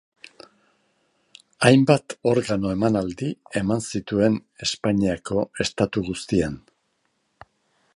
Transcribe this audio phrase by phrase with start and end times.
[1.67, 3.31] Hainbat organo-emanaldi
[3.63, 6.59] eman zituen Espainiako estatu guztian.